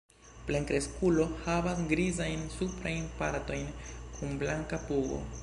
[0.45, 3.71] Plenkreskulo havas grizajn suprajn partojn
[4.19, 5.25] kun blanka pugo.